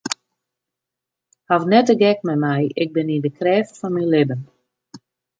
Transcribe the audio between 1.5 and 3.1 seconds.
net de gek mei my, ik